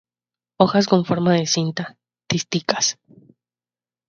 Hojas 0.57 0.87
con 0.87 1.05
forma 1.05 1.31
de 1.33 1.45
cinta, 1.45 1.95
dísticas. 2.27 2.97